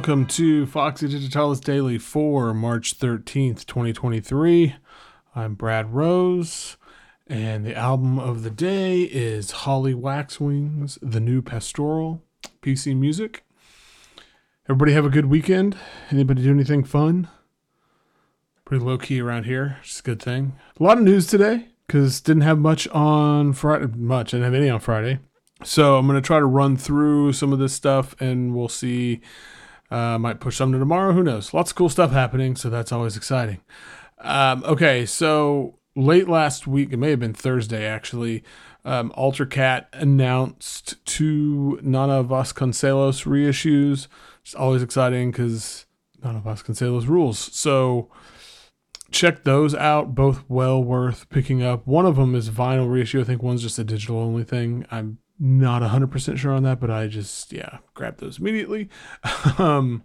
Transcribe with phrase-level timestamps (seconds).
[0.00, 4.74] Welcome to Foxy Digitalis Daily for March 13th, 2023.
[5.36, 6.78] I'm Brad Rose,
[7.26, 12.24] and the album of the day is Holly Waxwings, The New Pastoral,
[12.62, 13.44] PC Music.
[14.70, 15.76] Everybody have a good weekend?
[16.10, 17.28] Anybody do anything fun?
[18.64, 20.54] Pretty low key around here, just a good thing.
[20.80, 23.88] A lot of news today because didn't have much on Friday.
[23.94, 25.18] Much, didn't have any on Friday.
[25.62, 29.20] So I'm going to try to run through some of this stuff and we'll see.
[29.90, 31.12] Uh, might push some to tomorrow.
[31.12, 31.52] Who knows?
[31.52, 32.54] Lots of cool stuff happening.
[32.56, 33.60] So that's always exciting.
[34.18, 35.04] Um, okay.
[35.04, 38.44] So late last week, it may have been Thursday actually,
[38.84, 44.06] um, Altercat announced two Naná Vasconcelos reissues.
[44.42, 45.86] It's always exciting because
[46.22, 47.38] Naná Vasconcelos rules.
[47.38, 48.10] So
[49.10, 50.14] check those out.
[50.14, 51.86] Both well worth picking up.
[51.86, 53.20] One of them is vinyl reissue.
[53.20, 54.86] I think one's just a digital only thing.
[54.90, 58.90] I'm not 100% sure on that, but I just, yeah, grabbed those immediately.
[59.58, 60.04] um,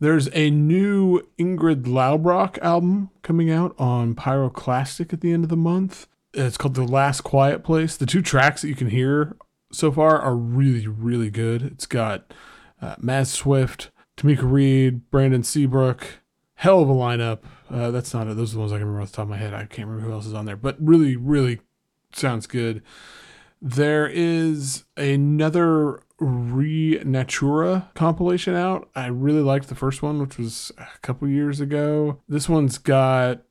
[0.00, 5.56] there's a new Ingrid Laubrock album coming out on Pyroclastic at the end of the
[5.56, 6.06] month.
[6.32, 7.96] It's called The Last Quiet Place.
[7.96, 9.36] The two tracks that you can hear
[9.72, 11.62] so far are really, really good.
[11.62, 12.32] It's got
[12.80, 16.20] uh, Maz Swift, Tomeka Reid, Brandon Seabrook.
[16.56, 17.40] Hell of a lineup.
[17.70, 18.36] Uh, that's not it.
[18.36, 19.52] Those are the ones I can remember off the top of my head.
[19.52, 21.60] I can't remember who else is on there, but really, really
[22.14, 22.82] sounds good.
[23.60, 28.88] There is another Re Natura compilation out.
[28.94, 32.20] I really liked the first one, which was a couple years ago.
[32.28, 33.42] This one's got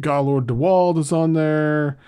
[0.00, 1.98] Gaylord DeWald is on there.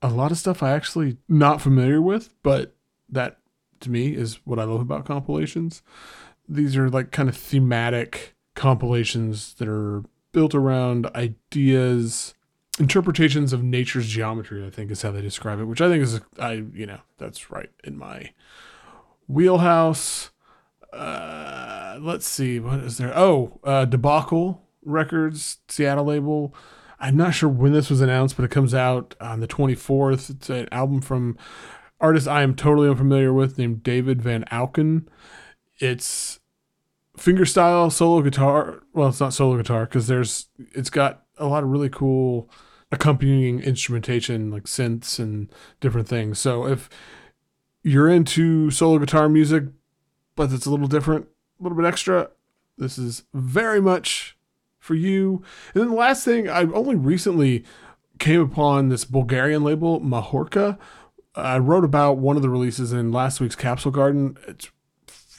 [0.00, 2.74] A lot of stuff I actually not familiar with, but
[3.08, 3.38] that
[3.80, 5.82] to me is what I love about compilations.
[6.48, 12.34] These are like kind of thematic compilations that are built around ideas
[12.78, 16.20] interpretations of nature's geometry i think is how they describe it which i think is
[16.38, 18.32] i you know that's right in my
[19.32, 20.30] wheelhouse.
[20.92, 23.16] Uh let's see what is there?
[23.16, 26.54] Oh uh debacle records seattle label.
[27.00, 30.50] I'm not sure when this was announced but it comes out on the 24th it's
[30.50, 31.38] an album from
[32.00, 35.06] artist i am totally unfamiliar with named david van auken.
[35.78, 36.40] It's
[37.16, 41.70] fingerstyle solo guitar well it's not solo guitar because there's it's got a lot of
[41.70, 42.48] really cool
[42.90, 45.50] accompanying instrumentation like synths and
[45.80, 46.38] different things.
[46.38, 46.90] So if
[47.82, 49.64] you're into solo guitar music,
[50.36, 51.26] but it's a little different,
[51.58, 52.30] a little bit extra,
[52.78, 54.36] this is very much
[54.78, 55.42] for you.
[55.74, 57.64] And then the last thing, I only recently
[58.18, 60.78] came upon this Bulgarian label, Mahorka.
[61.34, 64.36] I wrote about one of the releases in last week's Capsule Garden.
[64.46, 64.70] It's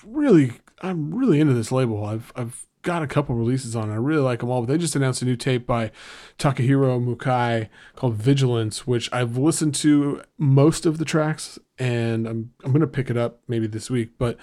[0.05, 2.03] really, I'm really into this label.
[2.03, 3.89] I've, I've got a couple releases on.
[3.89, 5.91] I really like them all, but they just announced a new tape by
[6.37, 12.71] Takahiro Mukai called Vigilance, which I've listened to most of the tracks, and I'm I'm
[12.71, 14.11] gonna pick it up maybe this week.
[14.19, 14.37] But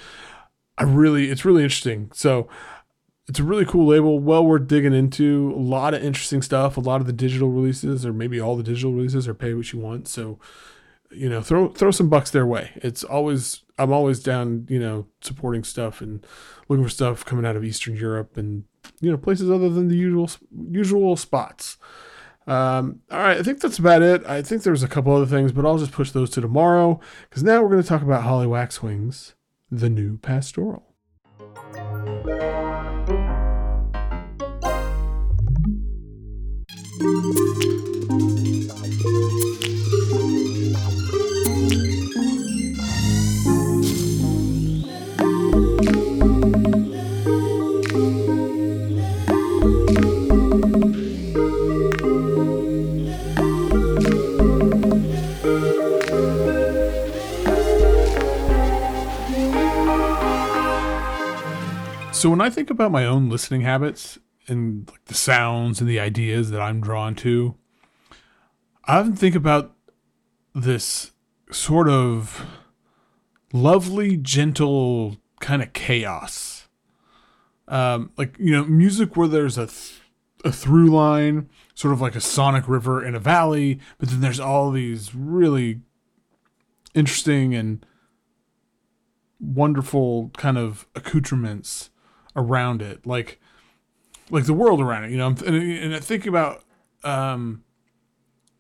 [0.76, 2.10] I really, it's really interesting.
[2.14, 2.48] So
[3.28, 5.52] it's a really cool label, well worth digging into.
[5.54, 6.76] A lot of interesting stuff.
[6.76, 9.72] A lot of the digital releases, or maybe all the digital releases, are pay what
[9.72, 10.08] you want.
[10.08, 10.38] So
[11.10, 12.70] you know, throw throw some bucks their way.
[12.76, 16.24] It's always I'm always down, you know, supporting stuff and
[16.68, 18.64] looking for stuff coming out of Eastern Europe and
[19.00, 20.30] you know places other than the usual
[20.70, 21.78] usual spots.
[22.46, 24.24] Um, all right, I think that's about it.
[24.26, 27.42] I think there's a couple other things, but I'll just push those to tomorrow because
[27.42, 29.34] now we're going to talk about Holly Waxwings,
[29.70, 30.84] the new pastoral.
[62.20, 65.98] So when I think about my own listening habits and like the sounds and the
[65.98, 67.54] ideas that I'm drawn to,
[68.84, 69.74] I often think about
[70.54, 71.12] this
[71.50, 72.44] sort of
[73.54, 76.68] lovely, gentle kind of chaos.
[77.68, 80.02] Um, like you know, music where there's a th-
[80.44, 84.40] a through line, sort of like a sonic river in a valley, but then there's
[84.40, 85.80] all these really
[86.94, 87.86] interesting and
[89.38, 91.88] wonderful kind of accoutrements
[92.36, 93.40] around it, like
[94.30, 95.10] like the world around it.
[95.10, 96.62] You know, and, and I think about
[97.04, 97.64] um,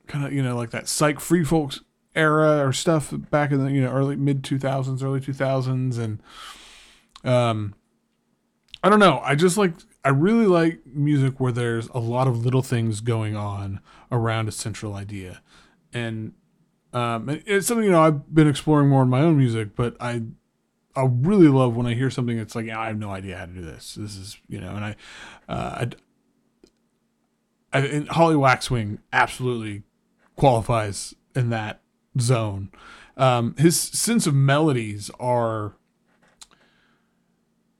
[0.06, 1.80] kind of you know like that psych free folks
[2.14, 5.98] era or stuff back in the you know early mid two thousands, early two thousands,
[5.98, 6.22] and
[7.24, 7.74] um,
[8.82, 9.20] I don't know.
[9.24, 9.74] I just like
[10.04, 13.80] I really like music where there's a lot of little things going on
[14.10, 15.42] around a central idea,
[15.92, 16.32] and
[16.92, 20.22] um, it's something you know I've been exploring more in my own music, but I
[20.96, 23.52] I really love when I hear something that's like, I have no idea how to
[23.52, 23.94] do this.
[23.94, 24.96] This is, you know, and I,
[25.48, 25.86] uh,
[27.72, 29.84] I, I and Holly Waxwing absolutely
[30.36, 31.80] qualifies in that
[32.18, 32.70] zone.
[33.16, 35.76] Um, his sense of melodies are,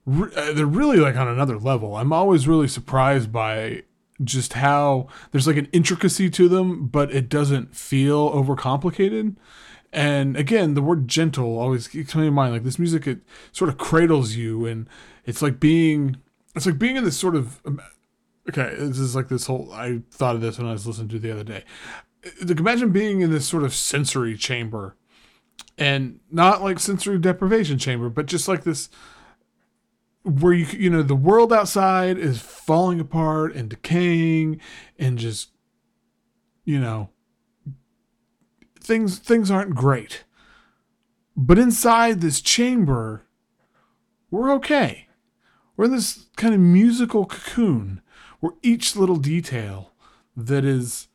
[0.05, 1.97] re- uh, they're really like on another level.
[1.97, 3.83] I'm always really surprised by
[4.23, 9.35] just how there's like an intricacy to them, but it doesn't feel overcomplicated.
[9.93, 12.53] And again, the word gentle always keeps me in mind.
[12.53, 13.19] Like this music, it
[13.51, 14.87] sort of cradles you, and
[15.25, 16.17] it's like being,
[16.55, 17.59] it's like being in this sort of.
[17.65, 17.81] um,
[18.49, 19.71] Okay, this is like this whole.
[19.71, 21.63] I thought of this when I was listening to the other day.
[22.43, 24.95] Like imagine being in this sort of sensory chamber,
[25.77, 28.89] and not like sensory deprivation chamber, but just like this
[30.23, 34.59] where you you know the world outside is falling apart and decaying
[34.99, 35.51] and just
[36.63, 37.09] you know
[38.83, 40.23] things things aren't great.
[41.35, 43.25] But inside this chamber
[44.29, 45.07] we're okay.
[45.75, 48.01] We're in this kind of musical cocoon
[48.39, 49.91] where each little detail
[50.35, 51.07] that is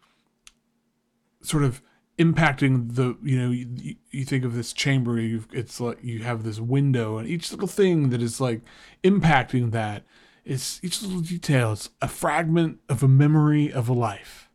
[1.41, 1.83] sort of
[2.19, 6.45] impacting the you know you, you think of this chamber you've it's like you have
[6.45, 8.63] this window and each little thing that is like
[9.05, 10.03] impacting that
[10.47, 14.49] is each little detail is a fragment of a memory of a life.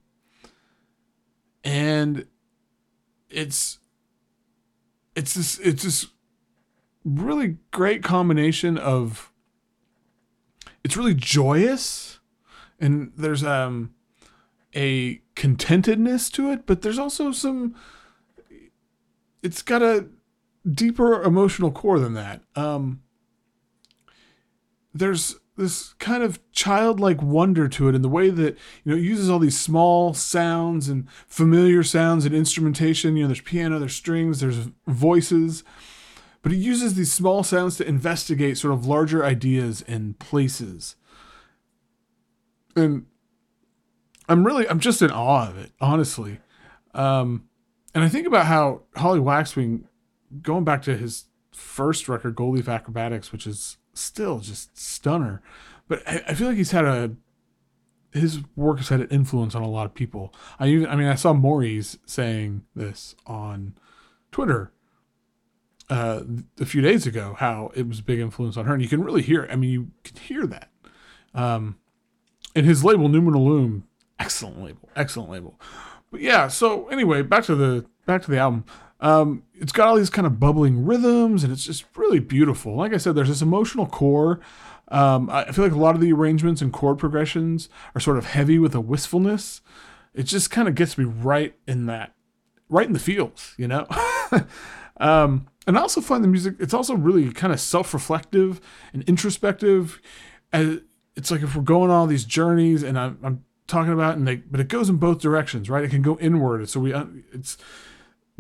[1.64, 2.26] And
[3.32, 3.80] it's
[5.16, 6.08] it's this it's this
[7.04, 9.32] really great combination of
[10.84, 12.20] it's really joyous
[12.80, 13.94] and there's um
[14.76, 17.76] a contentedness to it, but there's also some.
[19.44, 20.08] It's got a
[20.70, 22.42] deeper emotional core than that.
[22.56, 23.02] Um,
[24.94, 29.04] there's this kind of childlike wonder to it in the way that you know it
[29.04, 33.16] uses all these small sounds and familiar sounds and instrumentation.
[33.16, 35.64] You know, there's piano, there's strings, there's voices,
[36.42, 40.96] but it uses these small sounds to investigate sort of larger ideas and places.
[42.76, 43.06] And
[44.28, 46.40] I'm really I'm just in awe of it, honestly.
[46.94, 47.48] Um,
[47.94, 49.84] and I think about how Holly Waxwing,
[50.42, 55.42] going back to his first record, Leaf Acrobatics, which is still just stunner,
[55.88, 57.12] but I, I feel like he's had a
[58.14, 60.34] his work has had an influence on a lot of people.
[60.60, 63.76] I even, I mean I saw Maurice saying this on
[64.32, 64.74] Twitter
[65.90, 66.24] uh,
[66.60, 69.04] a few days ago how it was a big influence on her, and you can
[69.04, 69.48] really hear.
[69.52, 70.70] I mean, you can hear that.
[71.34, 71.78] Um,
[72.56, 73.86] and his label Noumenal Loom
[74.22, 75.60] excellent label, excellent label.
[76.12, 78.66] But yeah, so anyway, back to the back to the album.
[79.02, 82.76] Um, it's got all these kind of bubbling rhythms, and it's just really beautiful.
[82.76, 84.40] Like I said, there's this emotional core.
[84.90, 88.26] Um, I feel like a lot of the arrangements and chord progressions are sort of
[88.26, 89.62] heavy with a wistfulness.
[90.14, 92.14] It just kind of gets me right in that,
[92.70, 93.88] right in the feels, you know.
[94.98, 96.56] um, and I also find the music.
[96.60, 98.60] It's also really kind of self-reflective
[98.94, 100.02] and introspective.
[100.54, 104.28] It's like if we're going on all these journeys, and I'm, I'm talking about and
[104.28, 107.06] they but it goes in both directions right it can go inward so we uh,
[107.32, 107.58] it's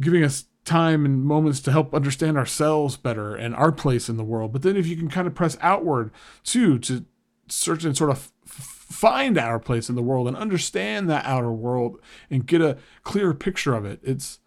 [0.01, 4.23] giving us time and moments to help understand ourselves better and our place in the
[4.23, 4.53] world.
[4.53, 6.11] But then if you can kind of press outward
[6.43, 7.05] too to
[7.47, 11.99] search and sort of find our place in the world and understand that outer world
[12.29, 14.39] and get a clearer picture of it it's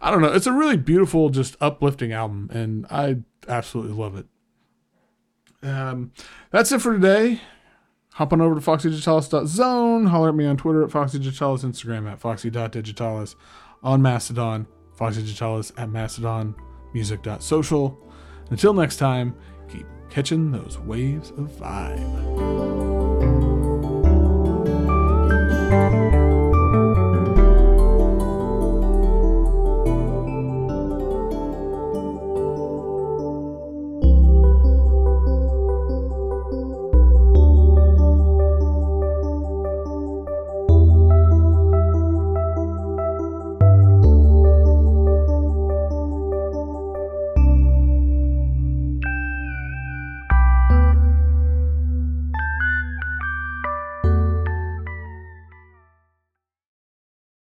[0.00, 3.16] i don't know it's a really beautiful just uplifting album and i
[3.48, 4.26] absolutely love it.
[5.62, 6.12] Um
[6.50, 7.40] that's it for today.
[8.14, 10.06] Hop on over to foxydigitalis.zone.
[10.06, 13.36] Holler at me on Twitter at foxydigitalis, Instagram at foxy.digitalis,
[13.82, 14.66] on Mastodon,
[15.02, 17.98] foxydigitalis at mastodonmusic.social.
[18.50, 19.34] Until next time,
[19.68, 22.92] keep catching those waves of vibe.